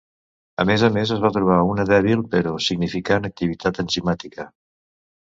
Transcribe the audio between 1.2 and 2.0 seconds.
va trobar una